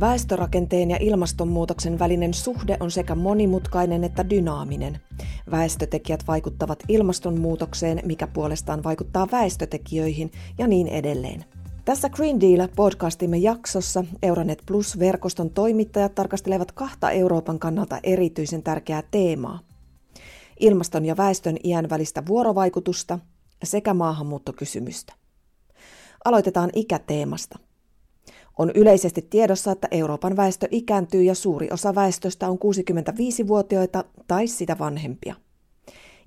Väestörakenteen 0.00 0.90
ja 0.90 0.96
ilmastonmuutoksen 1.00 1.98
välinen 1.98 2.34
suhde 2.34 2.76
on 2.80 2.90
sekä 2.90 3.14
monimutkainen 3.14 4.04
että 4.04 4.30
dynaaminen. 4.30 5.00
Väestötekijät 5.50 6.24
vaikuttavat 6.28 6.82
ilmastonmuutokseen, 6.88 8.00
mikä 8.04 8.26
puolestaan 8.26 8.84
vaikuttaa 8.84 9.28
väestötekijöihin 9.32 10.30
ja 10.58 10.66
niin 10.66 10.88
edelleen. 10.88 11.44
Tässä 11.84 12.08
Green 12.08 12.40
Deal-podcastimme 12.40 13.36
jaksossa 13.36 14.04
Euronet 14.22 14.62
Plus-verkoston 14.66 15.50
toimittajat 15.50 16.14
tarkastelevat 16.14 16.72
kahta 16.72 17.10
Euroopan 17.10 17.58
kannalta 17.58 18.00
erityisen 18.02 18.62
tärkeää 18.62 19.02
teemaa. 19.10 19.58
Ilmaston 20.60 21.04
ja 21.04 21.16
väestön 21.16 21.56
iän 21.64 21.90
välistä 21.90 22.22
vuorovaikutusta 22.26 23.18
sekä 23.62 23.94
maahanmuuttokysymystä. 23.94 25.12
Aloitetaan 26.24 26.70
ikäteemasta– 26.74 27.58
on 28.58 28.70
yleisesti 28.74 29.22
tiedossa, 29.22 29.72
että 29.72 29.88
Euroopan 29.90 30.36
väestö 30.36 30.68
ikääntyy 30.70 31.22
ja 31.22 31.34
suuri 31.34 31.68
osa 31.72 31.94
väestöstä 31.94 32.48
on 32.48 32.58
65-vuotiaita 32.58 34.04
tai 34.28 34.46
sitä 34.46 34.76
vanhempia. 34.78 35.34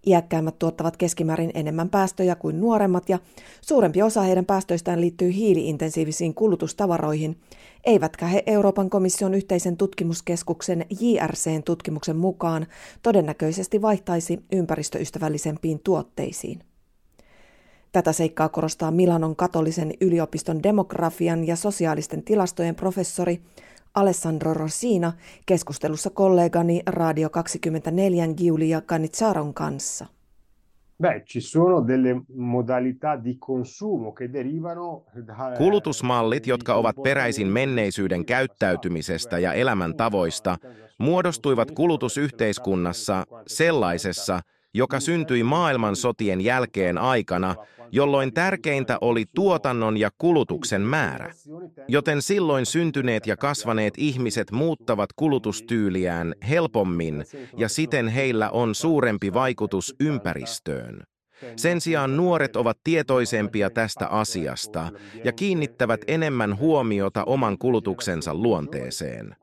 Iäkkäämmät 0.08 0.60
tuottavat 0.60 0.98
keskimäärin 0.98 1.52
enemmän 1.54 1.90
päästöjä 1.90 2.36
kuin 2.36 2.60
nuoremmat 2.60 3.10
ja 3.10 3.20
suurempi 3.62 4.02
osa 4.02 4.22
heidän 4.22 4.46
päästöistään 4.46 5.02
liittyy 5.02 5.34
hiiliintensiivisiin 5.34 6.34
kulutustavaroihin, 6.34 7.40
eivätkä 7.84 8.28
he 8.28 8.44
Euroopan 8.46 8.90
komission 8.90 9.34
yhteisen 9.34 9.78
tutkimuskeskuksen 9.78 10.86
JRCn 11.00 11.64
tutkimuksen 11.66 12.18
mukaan 12.18 12.68
todennäköisesti 13.02 13.82
vaihtaisi 13.82 14.40
ympäristöystävällisempiin 14.52 15.80
tuotteisiin. 15.84 16.64
Tätä 17.94 18.12
seikkaa 18.12 18.50
korostaa 18.50 18.92
Milanon 18.92 19.36
katolisen 19.36 19.94
yliopiston 20.02 20.64
demografian 20.64 21.48
ja 21.48 21.56
sosiaalisten 21.56 22.24
tilastojen 22.24 22.76
professori 22.76 23.42
Alessandro 23.94 24.54
Rosina 24.54 25.14
keskustelussa 25.46 26.10
kollegani 26.10 26.82
Radio 26.86 27.30
24 27.30 28.28
Giulia 28.38 28.82
Canizzaron 28.82 29.54
kanssa. 29.54 30.06
Beh, 31.02 31.24
ci 31.24 31.42
sono 31.42 31.88
delle 31.88 32.22
modalità 32.36 33.24
di 33.24 33.38
consumo 33.38 34.14
che 34.14 34.34
derivano 34.34 35.04
da... 35.28 35.36
Kulutusmallit, 35.58 36.48
jotka 36.48 36.76
ovat 36.76 36.96
peräisin 37.04 37.48
menneisyyden 37.48 38.26
käyttäytymisestä 38.26 39.40
ja 39.40 39.54
elämäntavoista, 39.54 40.58
muodostuivat 40.98 41.72
kulutusyhteiskunnassa 41.72 43.24
sellaisessa, 43.48 44.40
joka 44.74 45.00
syntyi 45.00 45.44
maailmansotien 45.44 46.42
jälkeen 46.42 46.98
aikana, 46.98 47.56
jolloin 47.92 48.34
tärkeintä 48.34 48.98
oli 49.02 49.26
tuotannon 49.36 49.98
ja 49.98 50.10
kulutuksen 50.18 50.82
määrä. 50.82 51.34
Joten 51.88 52.22
silloin 52.22 52.66
syntyneet 52.66 53.28
ja 53.28 53.38
kasvaneet 53.38 53.94
ihmiset 53.98 54.52
muuttavat 54.52 55.10
kulutustyyliään 55.16 56.34
helpommin 56.50 57.26
ja 57.58 57.70
siten 57.70 58.08
heillä 58.08 58.50
on 58.50 58.76
suurempi 58.76 59.34
vaikutus 59.34 59.96
ympäristöön. 60.00 61.04
Sen 61.56 61.82
sijaan 61.82 62.18
nuoret 62.18 62.56
ovat 62.56 62.78
tietoisempia 62.84 63.70
tästä 63.70 64.08
asiasta 64.08 64.90
ja 65.24 65.32
kiinnittävät 65.32 66.02
enemmän 66.08 66.58
huomiota 66.58 67.24
oman 67.24 67.58
kulutuksensa 67.58 68.34
luonteeseen. 68.34 69.36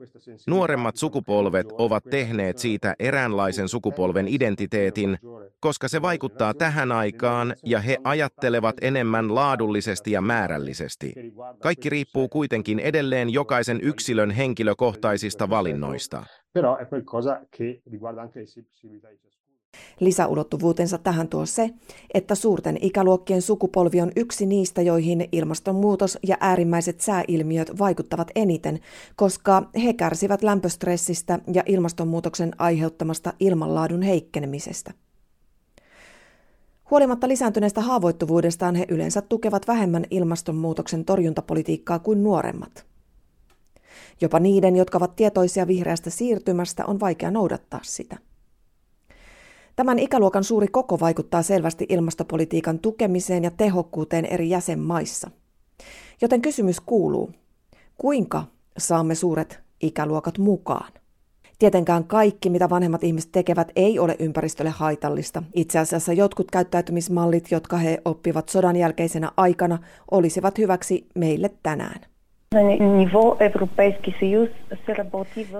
Nuoremmat 0.47 0.97
sukupolvet 0.97 1.67
ovat 1.73 2.05
tehneet 2.11 2.59
siitä 2.59 2.95
eräänlaisen 2.99 3.69
sukupolven 3.69 4.29
identiteetin, 4.29 5.19
koska 5.61 5.89
se 5.89 6.03
vaikuttaa 6.03 6.55
tähän 6.55 6.93
aikaan 6.93 7.55
ja 7.65 7.81
he 7.81 7.97
ajattelevat 8.05 8.77
enemmän 8.81 9.35
laadullisesti 9.35 10.13
ja 10.13 10.21
määrällisesti. 10.21 11.13
Kaikki 11.63 11.91
riippuu 11.91 12.29
kuitenkin 12.29 12.79
edelleen 12.79 13.31
jokaisen 13.31 13.81
yksilön 13.83 14.31
henkilökohtaisista 14.31 15.51
valinnoista. 15.51 16.25
Però 16.53 16.77
è 16.79 16.87
qualcosa 16.91 17.47
che 17.57 17.81
riguarda 17.93 18.23
anche 18.23 18.41
le 18.41 18.47
Lisäulottuvuutensa 20.01 20.99
tähän 20.99 21.29
tuo 21.29 21.47
se, 21.47 21.71
että 22.15 22.35
suurten 22.35 22.79
ikäluokkien 22.81 23.43
sukupolvi 23.43 24.01
on 24.01 24.13
yksi 24.17 24.47
niistä, 24.47 24.83
joihin 24.83 25.29
ilmastonmuutos 25.33 26.19
ja 26.27 26.37
äärimmäiset 26.41 27.01
sääilmiöt 27.01 27.79
vaikuttavat 27.79 28.31
eniten, 28.35 28.81
koska 29.17 29.71
he 29.85 29.93
kärsivät 29.93 30.43
lämpöstressistä 30.43 31.39
ja 31.53 31.63
ilmastonmuutoksen 31.67 32.53
aiheuttamasta 32.59 33.33
ilmanlaadun 33.41 34.03
heikkenemisestä. 34.03 34.95
Huolimatta 36.91 37.29
lisääntyneestä 37.29 37.81
haavoittuvuudestaan 37.81 38.75
he 38.75 38.87
yleensä 38.89 39.23
tukevat 39.23 39.69
vähemmän 39.69 40.05
ilmastonmuutoksen 40.11 41.05
torjuntapolitiikkaa 41.05 41.99
kuin 41.99 42.23
nuoremmat. 42.23 42.87
Jopa 44.21 44.39
niiden, 44.39 44.77
jotka 44.77 44.99
ovat 44.99 45.17
tietoisia 45.17 45.67
vihreästä 45.67 46.11
siirtymästä, 46.11 46.87
on 46.87 47.01
vaikea 47.01 47.31
noudattaa 47.31 47.81
sitä. 47.83 48.17
Tämän 49.81 49.99
ikäluokan 49.99 50.45
suuri 50.45 50.69
koko 50.69 51.01
vaikuttaa 51.01 51.43
selvästi 51.43 51.87
ilmastopolitiikan 51.89 52.79
tukemiseen 52.79 53.45
ja 53.45 53.51
tehokkuuteen 53.51 54.25
eri 54.25 54.51
jäsenmaissa. 54.51 55.31
Joten 56.23 56.43
kysymys 56.43 56.81
kuuluu, 56.81 57.31
kuinka 57.97 58.45
saamme 58.79 59.15
suuret 59.15 59.61
ikäluokat 59.81 60.39
mukaan? 60.39 60.93
Tietenkään 61.59 62.05
kaikki, 62.05 62.51
mitä 62.51 62.71
vanhemmat 62.71 63.05
ihmiset 63.05 63.33
tekevät, 63.33 63.73
ei 63.77 63.99
ole 63.99 64.17
ympäristölle 64.19 64.71
haitallista. 64.71 65.43
Itse 65.55 65.79
asiassa 65.79 66.13
jotkut 66.13 66.51
käyttäytymismallit, 66.51 67.51
jotka 67.51 67.77
he 67.77 68.03
oppivat 68.05 68.49
sodan 68.49 68.77
jälkeisenä 68.77 69.33
aikana, 69.37 69.79
olisivat 70.11 70.59
hyväksi 70.59 71.07
meille 71.15 71.51
tänään. 71.63 72.01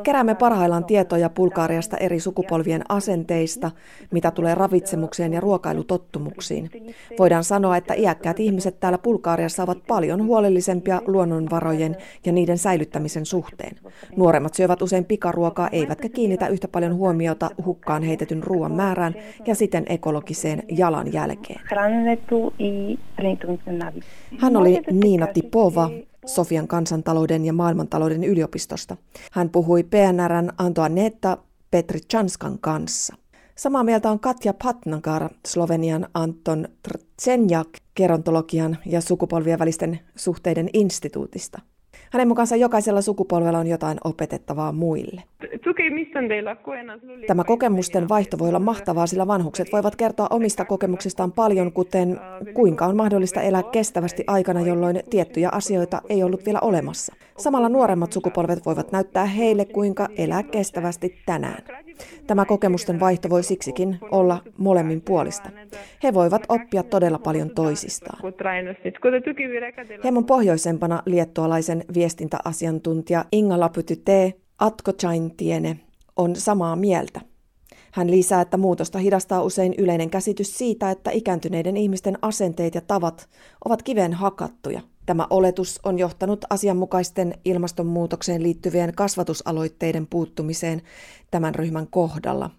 Keräämme 0.03 0.35
parhaillaan 0.35 0.85
tietoja 0.85 1.31
Bulgaariasta 1.31 1.97
eri 1.97 2.21
sukupolvien 2.21 2.83
asenteista, 2.89 3.71
mitä 4.11 4.31
tulee 4.31 4.55
ravitsemukseen 4.55 5.33
ja 5.33 5.41
ruokailutottumuksiin. 5.41 6.71
Voidaan 7.19 7.45
sanoa, 7.45 7.77
että 7.77 7.95
iäkkäät 7.95 8.41
ihmiset 8.41 8.81
täällä 8.81 8.99
Bulgaariassa 8.99 9.63
ovat 9.63 9.79
paljon 9.89 10.25
huolellisempia 10.25 11.03
luonnonvarojen 11.07 11.97
ja 12.27 12.33
niiden 12.33 12.59
säilyttämisen 12.59 13.27
suhteen. 13.27 13.77
Nuoremmat 14.17 14.55
syövät 14.55 14.83
usein 14.83 15.05
pikaruokaa 15.05 15.69
eivätkä 15.73 16.09
kiinnitä 16.09 16.49
yhtä 16.49 16.69
paljon 16.69 16.95
huomiota 16.95 17.51
hukkaan 17.65 18.03
heitetyn 18.03 18.43
ruoan 18.43 18.73
määrään 18.73 19.15
ja 19.47 19.55
siten 19.55 19.85
ekologiseen 19.89 20.63
jalanjälkeen. 20.69 21.61
Hän 24.39 24.57
oli 24.57 24.83
Niina 24.91 25.27
Tipova, 25.27 25.91
Sofian 26.27 26.69
kansantalouden 26.69 27.45
ja 27.45 27.53
maailmantalouden 27.53 28.25
yliopistosta. 28.25 28.97
Hän 29.33 29.51
puhui 29.51 29.83
PNRn 29.83 30.51
Antoanetta 30.59 31.39
Petrichanskan 31.71 32.59
kanssa. 32.59 33.17
Samaa 33.55 33.85
mieltä 33.85 34.11
on 34.11 34.21
Katja 34.21 34.55
Patnagar 34.55 35.29
Slovenian 35.47 36.07
Anton 36.15 36.69
Trtsenjak 36.83 37.69
gerontologian 37.97 38.79
ja 38.87 39.01
sukupolvien 39.01 39.59
välisten 39.59 40.01
suhteiden 40.17 40.69
instituutista. 40.73 41.61
Hänen 42.13 42.29
mukaansa 42.29 42.57
jokaisella 42.57 43.03
sukupolvella 43.03 43.59
on 43.59 43.67
jotain 43.67 43.99
opetettavaa 44.05 44.73
muille. 44.73 45.23
Tämä 47.27 47.45
kokemusten 47.45 48.09
vaihto 48.09 48.39
voi 48.39 48.49
olla 48.49 48.59
mahtavaa, 48.59 49.07
sillä 49.07 49.27
vanhukset 49.27 49.73
voivat 49.73 49.97
kertoa 49.97 50.27
omista 50.31 50.65
kokemuksistaan 50.65 51.33
paljon, 51.33 51.73
kuten 51.73 52.21
kuinka 52.55 52.87
on 52.87 52.97
mahdollista 52.97 53.43
elää 53.43 53.63
kestävästi 53.63 54.25
aikana, 54.27 54.61
jolloin 54.61 55.01
tiettyjä 55.11 55.49
asioita 55.53 56.03
ei 56.09 56.23
ollut 56.23 56.47
vielä 56.47 56.59
olemassa. 56.61 57.15
Samalla 57.41 57.69
nuoremmat 57.69 58.13
sukupolvet 58.13 58.67
voivat 58.67 58.93
näyttää 58.93 59.25
heille, 59.25 59.65
kuinka 59.65 60.09
elää 60.17 60.43
kestävästi 60.43 61.15
tänään. 61.27 61.63
Tämä 62.27 62.45
kokemusten 62.45 63.01
vaihto 63.01 63.31
voi 63.31 63.43
siksikin 63.43 63.99
olla 64.11 64.43
molemmin 64.59 65.01
puolista. 65.01 65.51
He 66.03 66.15
voivat 66.15 66.43
oppia 66.49 66.83
todella 66.83 67.19
paljon 67.19 67.51
toisistaan. 67.51 68.19
Hieman 70.05 70.25
pohjoisempana 70.25 71.03
liettualaisen 71.07 71.85
viestintäasiantuntija 71.95 73.25
Inga 73.33 73.61
Lapytyte 73.61 74.35
Atkochaintiene 74.59 75.81
on 76.17 76.37
samaa 76.37 76.77
mieltä. 76.77 77.21
Hän 77.93 78.11
lisää, 78.11 78.41
että 78.41 78.57
muutosta 78.57 78.99
hidastaa 78.99 79.43
usein 79.43 79.75
yleinen 79.79 80.11
käsitys 80.11 80.59
siitä, 80.59 80.91
että 80.91 81.11
ikääntyneiden 81.11 81.77
ihmisten 81.77 82.19
asenteet 82.23 82.75
ja 82.75 82.81
tavat 82.81 83.29
ovat 83.65 83.83
kiveen 83.83 84.13
hakattuja. 84.13 84.81
Tämä 85.07 85.27
oletus 85.31 85.81
on 85.83 85.99
johtanut 85.99 86.45
asianmukaisten 86.51 87.35
ilmastonmuutokseen 87.45 88.43
liittyvien 88.43 88.93
kasvatusaloitteiden 88.97 90.07
puuttumiseen 90.07 90.83
tämän 91.31 91.55
ryhmän 91.55 91.87
kohdalla 91.87 92.51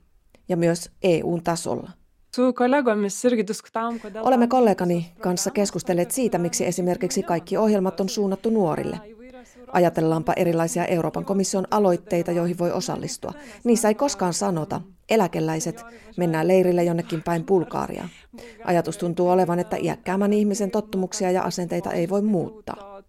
ja 0.50 0.58
myös 0.58 0.92
EUn 1.04 1.44
tasolla. 1.44 1.92
Olemme 4.22 4.48
kollegani 4.48 5.12
kanssa 5.22 5.52
keskustelleet 5.52 6.12
siitä, 6.12 6.38
miksi 6.38 6.66
esimerkiksi 6.66 7.24
kaikki 7.24 7.58
ohjelmat 7.58 8.00
on 8.00 8.10
suunnattu 8.10 8.50
nuorille. 8.50 9.00
Ajatellaanpa 9.74 10.34
erilaisia 10.36 10.86
Euroopan 10.86 11.26
komission 11.26 11.68
aloitteita, 11.72 12.32
joihin 12.32 12.58
voi 12.58 12.72
osallistua. 12.72 13.34
Niissä 13.64 13.88
ei 13.88 13.96
koskaan 13.96 14.34
sanota, 14.34 14.82
eläkeläiset, 15.10 15.84
mennään 16.18 16.48
leirille 16.48 16.84
jonnekin 16.84 17.24
päin 17.24 17.46
Bulgaaria. 17.46 18.10
Ajatus 18.64 18.98
tuntuu 18.98 19.30
olevan, 19.30 19.60
että 19.60 19.78
iäkkäämän 19.78 20.34
ihmisen 20.34 20.72
tottumuksia 20.72 21.32
ja 21.32 21.44
asenteita 21.44 21.92
ei 21.92 22.10
voi 22.10 22.22
muuttaa. 22.22 23.02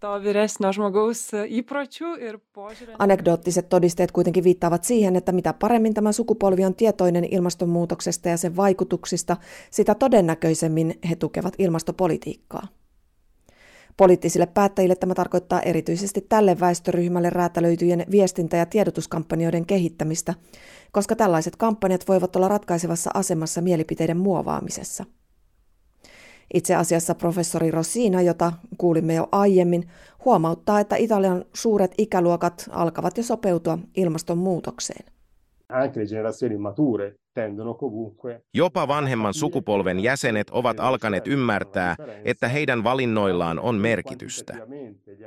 Anekdoottiset 2.99 3.69
todisteet 3.69 4.11
kuitenkin 4.11 4.43
viittaavat 4.43 4.83
siihen, 4.83 5.15
että 5.15 5.31
mitä 5.31 5.53
paremmin 5.53 5.93
tämä 5.93 6.11
sukupolvi 6.11 6.65
on 6.65 6.75
tietoinen 6.75 7.27
ilmastonmuutoksesta 7.31 8.29
ja 8.29 8.37
sen 8.37 8.55
vaikutuksista, 8.55 9.37
sitä 9.71 9.95
todennäköisemmin 9.95 10.99
he 11.09 11.15
tukevat 11.15 11.53
ilmastopolitiikkaa. 11.57 12.67
Poliittisille 13.97 14.45
päättäjille 14.45 14.95
tämä 14.95 15.13
tarkoittaa 15.13 15.61
erityisesti 15.61 16.25
tälle 16.29 16.59
väestöryhmälle 16.59 17.29
räätälöityjen 17.29 18.05
viestintä- 18.11 18.57
ja 18.57 18.65
tiedotuskampanjoiden 18.65 19.65
kehittämistä, 19.65 20.33
koska 20.91 21.15
tällaiset 21.15 21.55
kampanjat 21.55 22.07
voivat 22.07 22.35
olla 22.35 22.47
ratkaisevassa 22.47 23.11
asemassa 23.13 23.61
mielipiteiden 23.61 24.17
muovaamisessa. 24.17 25.05
Itse 26.53 26.75
asiassa 26.75 27.15
professori 27.15 27.71
Rosina, 27.71 28.21
jota 28.21 28.53
kuulimme 28.77 29.13
jo 29.13 29.27
aiemmin, 29.31 29.89
huomauttaa, 30.25 30.79
että 30.79 30.95
Italian 30.95 31.45
suuret 31.53 31.91
ikäluokat 31.97 32.69
alkavat 32.71 33.17
jo 33.17 33.23
sopeutua 33.23 33.77
ilmastonmuutokseen. 33.95 35.05
Anche 35.69 35.99
le 35.99 36.05
generazioni 36.05 36.57
mature 36.57 37.15
Jopa 38.53 38.87
vanhemman 38.87 39.33
sukupolven 39.33 39.99
jäsenet 39.99 40.49
ovat 40.49 40.79
alkaneet 40.79 41.27
ymmärtää, 41.27 41.95
että 42.25 42.47
heidän 42.47 42.83
valinnoillaan 42.83 43.59
on 43.59 43.75
merkitystä. 43.75 44.53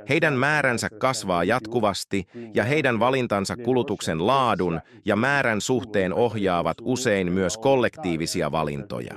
Heidän 0.09 0.33
määränsä 0.33 0.89
kasvaa 0.89 1.43
jatkuvasti 1.43 2.27
ja 2.53 2.63
heidän 2.63 2.99
valintansa 2.99 3.55
kulutuksen 3.55 4.27
laadun 4.27 4.81
ja 5.05 5.15
määrän 5.15 5.61
suhteen 5.61 6.13
ohjaavat 6.13 6.77
usein 6.81 7.31
myös 7.31 7.57
kollektiivisia 7.57 8.51
valintoja. 8.51 9.13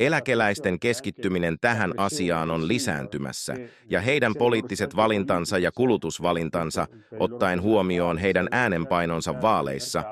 Eläkeläisten 0.00 0.80
keskittyminen 0.80 1.56
tähän 1.60 1.94
asiaan 1.96 2.50
on 2.50 2.68
lisääntymässä 2.68 3.54
ja 3.90 4.00
heidän 4.00 4.34
poliittiset 4.38 4.96
valintansa 4.96 5.58
ja 5.58 5.72
kulutusvalintansa, 5.72 6.86
ottaen 7.18 7.62
huomioon 7.62 8.18
heidän 8.18 8.48
äänenpainonsa 8.50 9.42
vaaleissa, 9.42 10.04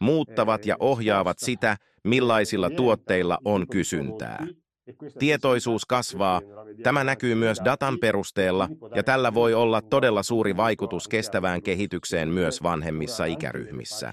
muuttavat 0.00 0.66
ja 0.66 0.76
ohjaavat 0.80 1.38
sitä, 1.38 1.76
millaisilla 2.04 2.70
tuotteilla 2.70 3.38
on 3.44 3.66
kysyntää. 3.66 4.46
Tietoisuus 5.18 5.86
kasvaa. 5.86 6.40
Tämä 6.82 7.04
näkyy 7.04 7.34
myös 7.34 7.60
datan 7.64 7.98
perusteella, 7.98 8.68
ja 8.94 9.02
tällä 9.02 9.34
voi 9.34 9.54
olla 9.54 9.82
todella 9.82 10.22
suuri 10.22 10.56
vaikutus 10.56 11.08
kestävään 11.08 11.62
kehitykseen 11.62 12.28
myös 12.28 12.62
vanhemmissa 12.62 13.24
ikäryhmissä. 13.24 14.12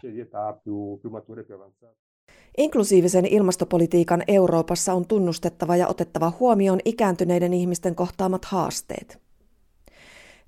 Inklusiivisen 2.57 3.25
ilmastopolitiikan 3.25 4.24
Euroopassa 4.28 4.94
on 4.94 5.07
tunnustettava 5.07 5.75
ja 5.75 5.88
otettava 5.88 6.31
huomioon 6.39 6.80
ikääntyneiden 6.86 7.54
ihmisten 7.54 7.95
kohtaamat 7.95 8.45
haasteet. 8.45 9.20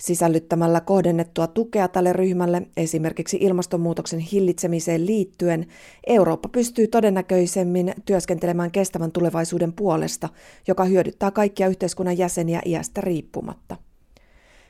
Sisällyttämällä 0.04 0.82
kohdennettua 0.82 1.48
tukea 1.48 1.88
tälle 1.88 2.14
ryhmälle 2.14 2.68
esimerkiksi 2.78 3.38
ilmastonmuutoksen 3.42 4.20
hillitsemiseen 4.20 5.06
liittyen, 5.06 5.68
Eurooppa 6.08 6.50
pystyy 6.50 6.88
todennäköisemmin 6.88 7.94
työskentelemään 8.06 8.72
kestävän 8.72 9.12
tulevaisuuden 9.12 9.74
puolesta, 9.74 10.30
joka 10.68 10.86
hyödyttää 10.86 11.32
kaikkia 11.32 11.68
yhteiskunnan 11.68 12.18
jäseniä 12.18 12.62
iästä 12.66 13.02
riippumatta. 13.02 13.78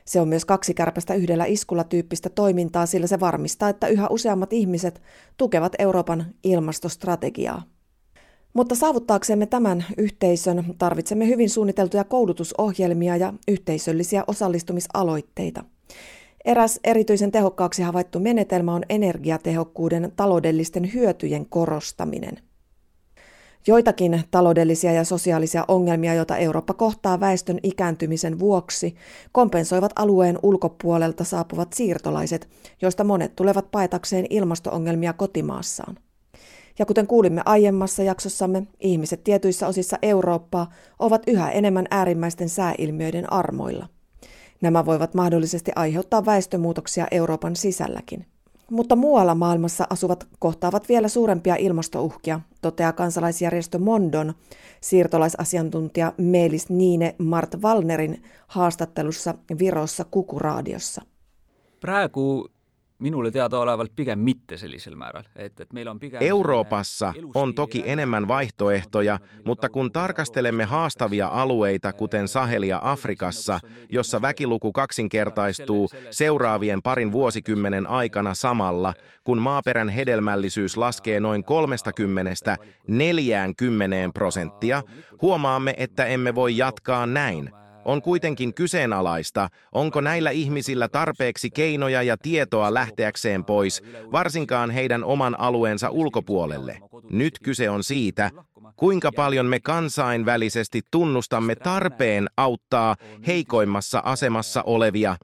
Se 0.04 0.20
on 0.20 0.28
myös 0.28 0.44
kaksi 0.44 0.74
kärpästä 0.74 1.14
yhdellä 1.14 1.44
iskulla 1.44 1.84
tyyppistä 1.84 2.28
toimintaa, 2.28 2.86
sillä 2.86 3.06
se 3.06 3.20
varmistaa, 3.20 3.68
että 3.68 3.88
yhä 3.88 4.08
useammat 4.08 4.52
ihmiset 4.52 5.02
tukevat 5.36 5.72
Euroopan 5.78 6.26
ilmastostrategiaa. 6.44 7.62
Mutta 8.54 8.74
saavuttaaksemme 8.74 9.46
tämän 9.46 9.84
yhteisön 9.98 10.64
tarvitsemme 10.78 11.26
hyvin 11.26 11.50
suunniteltuja 11.50 12.04
koulutusohjelmia 12.04 13.16
ja 13.16 13.32
yhteisöllisiä 13.48 14.24
osallistumisaloitteita. 14.26 15.64
Eräs 16.44 16.80
erityisen 16.84 17.32
tehokkaaksi 17.32 17.82
havaittu 17.82 18.20
menetelmä 18.20 18.74
on 18.74 18.82
energiatehokkuuden 18.88 20.12
taloudellisten 20.16 20.94
hyötyjen 20.94 21.46
korostaminen. 21.46 22.38
Joitakin 23.66 24.22
taloudellisia 24.30 24.92
ja 24.92 25.04
sosiaalisia 25.04 25.64
ongelmia, 25.68 26.14
joita 26.14 26.36
Eurooppa 26.36 26.74
kohtaa 26.74 27.20
väestön 27.20 27.58
ikääntymisen 27.62 28.38
vuoksi, 28.38 28.94
kompensoivat 29.32 29.92
alueen 29.96 30.38
ulkopuolelta 30.42 31.24
saapuvat 31.24 31.72
siirtolaiset, 31.72 32.48
joista 32.82 33.04
monet 33.04 33.36
tulevat 33.36 33.70
paetakseen 33.70 34.26
ilmastoongelmia 34.30 35.12
kotimaassaan. 35.12 35.96
Ja 36.78 36.86
kuten 36.86 37.06
kuulimme 37.06 37.42
aiemmassa 37.44 38.02
jaksossamme, 38.02 38.66
ihmiset 38.80 39.24
tietyissä 39.24 39.66
osissa 39.66 39.98
Eurooppaa 40.02 40.70
ovat 40.98 41.22
yhä 41.26 41.50
enemmän 41.50 41.86
äärimmäisten 41.90 42.48
sääilmiöiden 42.48 43.32
armoilla. 43.32 43.88
Nämä 44.60 44.86
voivat 44.86 45.14
mahdollisesti 45.14 45.72
aiheuttaa 45.76 46.26
väestömuutoksia 46.26 47.06
Euroopan 47.10 47.56
sisälläkin. 47.56 48.26
Mutta 48.70 48.96
muualla 48.96 49.34
maailmassa 49.34 49.86
asuvat 49.90 50.26
kohtaavat 50.38 50.88
vielä 50.88 51.08
suurempia 51.08 51.56
ilmastouhkia, 51.56 52.40
toteaa 52.62 52.92
kansalaisjärjestö 52.92 53.78
Mondon 53.78 54.34
siirtolaisasiantuntija 54.80 56.12
Meelis 56.18 56.70
Niine 56.70 57.14
Mart 57.18 57.62
Valnerin 57.62 58.22
haastattelussa 58.46 59.34
Virossa 59.58 60.04
Kukuraadiossa. 60.10 61.02
Praegu 61.80 62.48
minulle 63.04 63.30
teadaolevalt 63.30 63.92
pigem 63.96 64.18
mitte 64.18 64.56
sellisel 64.56 64.94
määral. 64.94 65.22
Et, 65.36 65.60
et 65.60 65.68
on 65.90 66.00
pigem 66.00 66.22
Euroopassa 66.22 67.14
on 67.34 67.54
toki 67.54 67.82
enemmän 67.86 68.28
vaihtoehtoja, 68.28 69.18
mutta 69.44 69.68
kun 69.68 69.92
tarkastelemme 69.92 70.64
haastavia 70.64 71.28
alueita, 71.28 71.92
kuten 71.92 72.28
Sahelia 72.28 72.80
Afrikassa, 72.82 73.60
jossa 73.88 74.22
väkiluku 74.22 74.72
kaksinkertaistuu 74.72 75.88
seuraavien 76.10 76.82
parin 76.82 77.12
vuosikymmenen 77.12 77.86
aikana 77.86 78.34
samalla, 78.34 78.94
kun 79.24 79.38
maaperän 79.38 79.88
hedelmällisyys 79.88 80.76
laskee 80.76 81.20
noin 81.20 81.44
30 81.44 82.56
40 82.88 84.10
prosenttia, 84.14 84.82
huomaamme, 85.22 85.74
että 85.76 86.04
emme 86.04 86.34
voi 86.34 86.56
jatkaa 86.56 87.06
näin– 87.06 87.50
on 87.84 88.02
kuitenkin 88.02 88.54
kyseenalaista, 88.54 89.48
onko 89.72 90.00
näillä 90.00 90.30
ihmisillä 90.30 90.88
tarpeeksi 90.88 91.50
keinoja 91.50 92.02
ja 92.02 92.16
tietoa 92.16 92.74
lähteäkseen 92.74 93.44
pois, 93.44 93.82
varsinkaan 94.12 94.70
heidän 94.70 95.04
oman 95.04 95.40
alueensa 95.40 95.90
ulkopuolelle. 95.90 96.78
Nyt 97.10 97.38
kyse 97.42 97.70
on 97.70 97.84
siitä, 97.84 98.30
kuinka 98.76 99.10
paljon 99.16 99.46
me 99.46 99.60
kansainvälisesti 99.60 100.80
tunnustamme 100.90 101.54
tarpeen 101.54 102.26
auttaa 102.36 102.96
heikoimmassa 103.26 104.02
asemassa 104.04 104.62
olevia. 104.62 105.16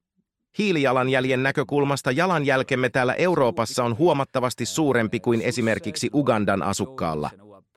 Hiilijalanjäljen 0.58 1.42
näkökulmasta 1.42 2.10
jalanjälkemme 2.10 2.88
täällä 2.88 3.14
Euroopassa 3.14 3.84
on 3.84 3.98
huomattavasti 3.98 4.66
suurempi 4.66 5.20
kuin 5.20 5.42
esimerkiksi 5.42 6.10
Ugandan 6.14 6.62
asukkaalla. 6.62 7.30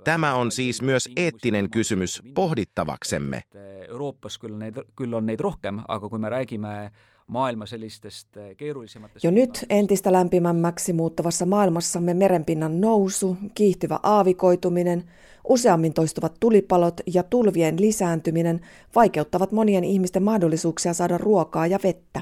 Tämä 0.04 0.36
on 0.36 0.52
siis 0.52 0.82
myös 0.82 1.10
eettinen 1.16 1.70
kysymys 1.70 2.22
pohdittavaksemme. 2.34 3.44
Euroopas 3.90 4.40
küll, 4.40 4.58
neid, 4.58 4.78
küll 5.02 5.14
on 5.14 5.26
neid 5.26 5.40
rohkem, 5.40 5.80
aga 5.88 6.10
kui 6.10 6.20
me 6.20 6.30
räägime 6.30 6.92
maailma 7.28 7.66
sellistest 7.66 8.38
eh, 8.38 8.58
keerulisematest... 8.58 9.24
Jo 9.24 9.32
nyt 9.32 9.66
entistä 9.70 10.12
lämpimämmäksi 10.12 10.94
muuttavassa 10.94 11.46
maailmassamme 11.46 12.14
merenpinnan 12.14 12.82
nousu, 12.82 13.38
kiihtyvä 13.56 14.00
aavikoituminen, 14.04 15.04
useammin 15.48 15.94
toistuvat 15.94 16.34
tulipalot 16.40 17.02
ja 17.06 17.24
tulvien 17.24 17.82
lisääntyminen 17.82 18.62
vaikeuttavat 18.96 19.52
monien 19.52 19.84
ihmisten 19.84 20.24
mahdollisuuksia 20.24 20.94
saada 20.94 21.18
ruokaa 21.18 21.68
ja 21.68 21.80
vettä. 21.84 22.22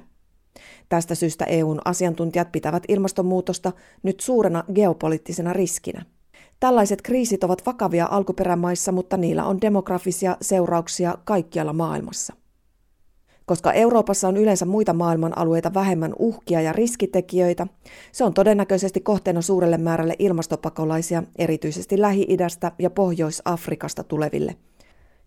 Tästä 0.89 1.15
syystä 1.15 1.45
EUn 1.45 1.81
asiantuntijat 1.85 2.51
pitävät 2.51 2.83
ilmastonmuutosta 2.87 3.71
nyt 4.03 4.19
suurena 4.19 4.63
geopoliittisena 4.73 5.53
riskinä. 5.53 6.05
Tällaiset 6.61 7.01
kriisit 7.01 7.43
ovat 7.43 7.65
vakavia 7.65 8.07
alkuperämaissa, 8.11 8.91
mutta 8.91 9.17
niillä 9.17 9.45
on 9.45 9.61
demografisia 9.61 10.37
seurauksia 10.41 11.17
kaikkialla 11.23 11.73
maailmassa. 11.73 12.33
Koska 13.45 13.73
Euroopassa 13.73 14.27
on 14.27 14.37
yleensä 14.37 14.65
muita 14.65 14.93
maailman 14.93 15.37
alueita 15.37 15.73
vähemmän 15.73 16.13
uhkia 16.19 16.61
ja 16.61 16.73
riskitekijöitä, 16.73 17.67
se 18.11 18.23
on 18.23 18.33
todennäköisesti 18.33 18.99
kohteena 18.99 19.41
suurelle 19.41 19.77
määrälle 19.77 20.15
ilmastopakolaisia, 20.19 21.23
erityisesti 21.37 22.01
Lähi-idästä 22.01 22.71
ja 22.79 22.89
Pohjois-Afrikasta 22.89 24.03
tuleville. 24.03 24.55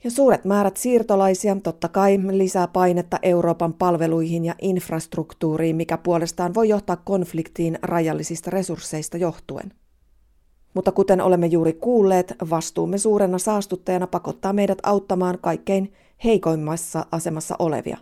Ja 0.05 0.11
suuret 0.11 0.45
määrät 0.45 0.77
siirtolaisia 0.77 1.57
totta 1.63 1.89
kai 1.89 2.19
lisää 2.31 2.69
painetta 2.69 3.19
Euroopan 3.23 3.75
palveluihin 3.75 4.45
ja 4.45 4.55
infrastruktuuriin, 4.63 5.77
mikä 5.77 5.99
puolestaan 5.99 6.55
voi 6.55 6.69
johtaa 6.69 6.97
konfliktiin 6.97 7.79
rajallisista 7.83 8.51
resursseista 8.51 9.17
johtuen. 9.17 9.73
Mutta 10.75 10.93
kuten 10.93 11.21
olemme 11.21 11.47
juuri 11.47 11.73
kuulleet, 11.73 12.35
vastuumme 12.51 12.99
suurena 12.99 13.39
saastuttajana 13.39 14.07
pakottaa 14.07 14.53
meidät 14.53 14.79
auttamaan 14.83 15.39
kaikkein 15.41 15.93
heikoimmassa 16.25 17.07
asemassa 17.13 17.57
olevia. 17.59 17.99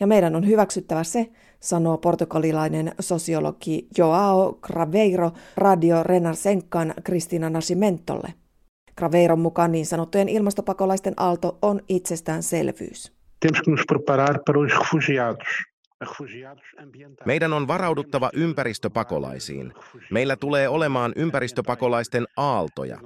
Ja 0.00 0.06
meidän 0.06 0.36
on 0.36 0.46
hyväksyttävä 0.46 1.04
se, 1.04 1.30
sanoo 1.60 1.98
portugalilainen 1.98 2.92
sosiologi 3.00 3.88
Joao 3.98 4.58
Craveiro 4.66 5.30
Radio 5.56 6.02
Renarsenkan 6.02 6.94
Kristina 7.04 7.50
Nascimentolle. 7.50 8.34
Craveiron 8.98 9.40
mukaan 9.40 9.72
niin 9.72 9.86
sanottujen 9.86 10.28
ilmastopakolaisten 10.28 11.14
aalto 11.16 11.58
on 11.62 11.80
itsestäänselvyys. 11.88 13.12
Temos 13.40 13.62
que 13.62 13.70
nos 13.70 13.84
preparar 13.88 14.38
para 14.46 14.60
os 14.60 14.72
refugiados. 14.78 15.48
Meidän 17.24 17.52
on 17.52 17.68
varauduttava 17.68 18.30
ympäristöpakolaisiin. 18.32 19.72
Meillä 20.10 20.36
tulee 20.36 20.68
olemaan 20.68 21.12
ympäristöpakolaisten 21.16 22.26
aaltoja. 22.36 22.98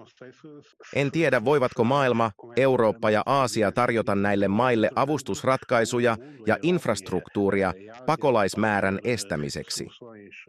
En 0.94 1.10
tiedä, 1.10 1.44
voivatko 1.44 1.84
maailma, 1.84 2.30
Eurooppa 2.56 3.10
ja 3.10 3.22
Aasia 3.26 3.72
tarjota 3.72 4.14
näille 4.14 4.48
maille 4.48 4.90
avustusratkaisuja 4.94 6.16
ja 6.46 6.56
infrastruktuuria 6.62 7.74
pakolaismäärän 8.06 8.98
estämiseksi. 9.04 9.86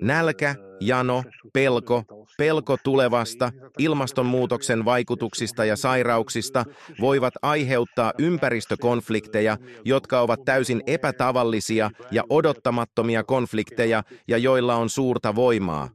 Nälkä, 0.01 0.55
jano, 0.79 1.23
pelko, 1.53 2.03
pelko 2.37 2.77
tulevasta, 2.83 3.51
ilmastonmuutoksen 3.77 4.85
vaikutuksista 4.85 5.65
ja 5.65 5.75
sairauksista 5.75 6.65
voivat 7.01 7.33
aiheuttaa 7.41 8.13
ympäristökonflikteja, 8.19 9.57
jotka 9.85 10.21
ovat 10.21 10.45
täysin 10.45 10.81
epätavallisia 10.87 11.91
ja 12.11 12.23
odottamattomia 12.31 13.23
konflikteja 13.23 14.03
ja 14.27 14.37
joilla 14.37 14.75
on 14.75 14.89
suurta 14.89 15.35
voimaa. 15.35 15.89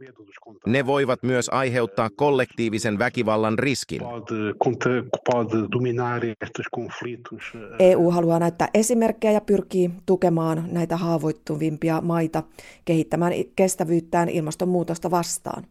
Ne 0.66 0.86
voivat 0.86 1.22
myös 1.22 1.48
aiheuttaa 1.52 2.10
kollektiivisen 2.16 2.98
väkivallan 2.98 3.58
riskin. 3.58 4.02
EU 7.78 8.10
haluaa 8.10 8.38
näyttää 8.38 8.68
esimerkkejä 8.74 9.32
ja 9.32 9.40
pyrkii 9.40 9.90
tukemaan 10.06 10.64
näitä 10.70 10.96
haavoittuvimpia 10.96 12.00
maita 12.00 12.42
kehittämään 12.84 13.32
kestävyyttään 13.56 14.28
ilmastonmuutosta 14.28 15.10
vastaan. 15.10 15.64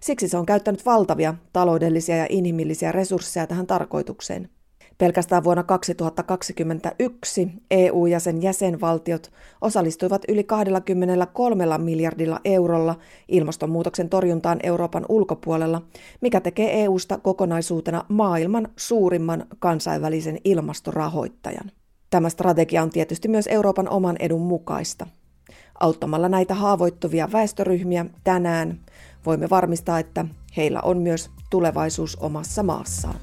Siksi 0.00 0.28
se 0.28 0.36
on 0.36 0.46
käyttänyt 0.46 0.86
valtavia 0.86 1.34
taloudellisia 1.52 2.16
ja 2.16 2.26
inhimillisiä 2.28 2.92
resursseja 2.92 3.46
tähän 3.46 3.66
tarkoitukseen. 3.66 4.48
Pelkästään 4.98 5.44
vuonna 5.44 5.62
2021 5.62 7.52
EU 7.70 8.06
ja 8.06 8.20
sen 8.20 8.42
jäsenvaltiot 8.42 9.32
osallistuivat 9.60 10.22
yli 10.28 10.44
23 10.44 11.78
miljardilla 11.78 12.40
eurolla 12.44 12.94
ilmastonmuutoksen 13.28 14.08
torjuntaan 14.08 14.58
Euroopan 14.62 15.06
ulkopuolella, 15.08 15.82
mikä 16.20 16.40
tekee 16.40 16.82
EUsta 16.82 17.18
kokonaisuutena 17.18 18.04
maailman 18.08 18.68
suurimman 18.76 19.46
kansainvälisen 19.58 20.38
ilmastorahoittajan. 20.44 21.70
Tämä 22.10 22.28
strategia 22.28 22.82
on 22.82 22.90
tietysti 22.90 23.28
myös 23.28 23.46
Euroopan 23.46 23.88
oman 23.88 24.16
edun 24.18 24.42
mukaista. 24.42 25.06
Auttamalla 25.80 26.28
näitä 26.28 26.54
haavoittuvia 26.54 27.28
väestöryhmiä 27.32 28.06
tänään 28.24 28.80
voimme 29.26 29.50
varmistaa, 29.50 29.98
että 29.98 30.24
heillä 30.56 30.80
on 30.80 30.98
myös 30.98 31.30
tulevaisuus 31.50 32.16
omassa 32.16 32.62
maassaan. 32.62 33.16